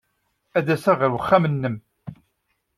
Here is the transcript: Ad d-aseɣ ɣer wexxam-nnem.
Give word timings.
Ad 0.57 0.63
d-aseɣ 0.65 0.97
ɣer 0.99 1.11
wexxam-nnem. 1.13 1.75